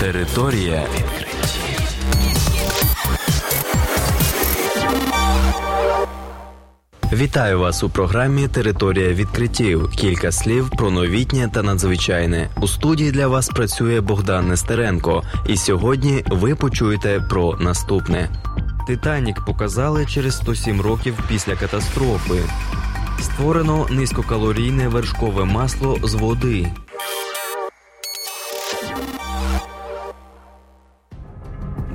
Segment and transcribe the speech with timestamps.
[0.00, 1.80] Територія відкриттів.
[7.12, 9.90] Вітаю вас у програмі Територія відкриттів.
[9.90, 12.50] Кілька слів про новітнє та надзвичайне.
[12.60, 15.22] У студії для вас працює Богдан Нестеренко.
[15.46, 18.28] І сьогодні ви почуєте про наступне.
[18.86, 22.42] Титанік показали через 107 років після катастрофи.
[23.20, 26.70] Створено низькокалорійне вершкове масло з води.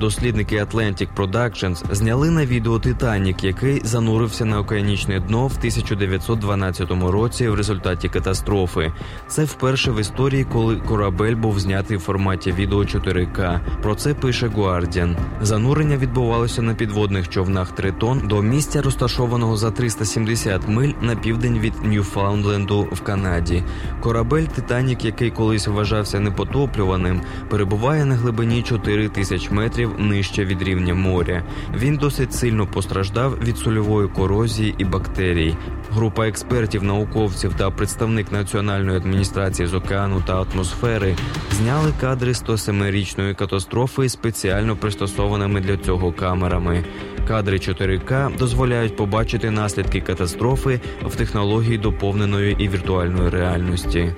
[0.00, 7.48] Дослідники Atlantic Productions зняли на відео Титанік, який занурився на океанічне дно в 1912 році
[7.48, 8.92] в результаті катастрофи.
[9.28, 13.60] Це вперше в історії, коли корабель був знятий в форматі відео 4К.
[13.82, 15.16] Про це пише Guardian.
[15.40, 21.84] Занурення відбувалося на підводних човнах Тритон до місця, розташованого за 370 миль на південь від
[21.84, 23.64] Ньюфаундленду в Канаді.
[24.00, 30.94] Корабель Титанік, який колись вважався непотоплюваним, перебуває на глибині 4 тисяч метрів нижче від рівня
[30.94, 31.42] моря.
[31.76, 35.56] Він досить сильно постраждав від сольової корозії і бактерій.
[35.90, 41.16] Група експертів, науковців та представник національної адміністрації з океану та атмосфери
[41.52, 46.84] зняли кадри 107-річної катастрофи спеціально пристосованими для цього камерами.
[47.28, 54.14] Кадри 4К дозволяють побачити наслідки катастрофи в технології доповненої і віртуальної реальності.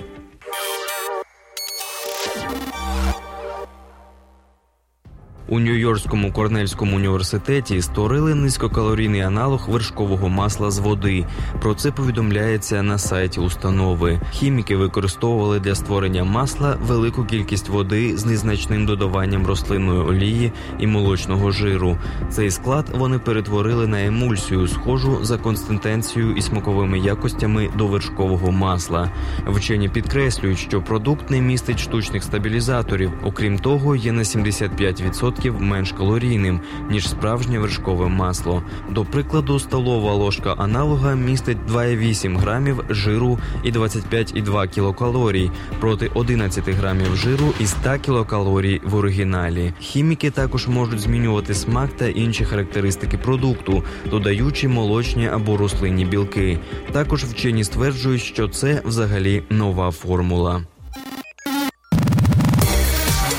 [5.50, 11.26] У Нью-Йоркському Корнельському університеті створили низькокалорійний аналог вершкового масла з води.
[11.60, 14.20] Про це повідомляється на сайті установи.
[14.30, 21.50] Хіміки використовували для створення масла велику кількість води з незначним додаванням рослинної олії і молочного
[21.50, 21.98] жиру.
[22.30, 29.10] Цей склад вони перетворили на емульсію, схожу за консистенцією і смаковими якостями до вершкового масла.
[29.46, 33.10] Вчені підкреслюють, що продукт не містить штучних стабілізаторів.
[33.22, 38.62] Окрім того, є на 75% менш калорійним ніж справжнє вершкове масло.
[38.90, 47.16] До прикладу, столова ложка аналога містить 2,8 грамів жиру і 25,2 кілокалорій проти 11 грамів
[47.16, 49.72] жиру і 100 кілокалорій в оригіналі.
[49.80, 56.58] Хіміки також можуть змінювати смак та інші характеристики продукту, додаючи молочні або рослинні білки.
[56.92, 60.62] Також вчені стверджують, що це взагалі нова формула.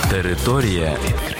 [0.09, 1.38] Територія відкриттів.